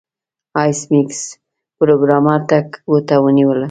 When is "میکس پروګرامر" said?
0.91-2.39